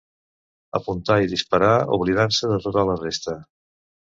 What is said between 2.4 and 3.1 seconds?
de tota la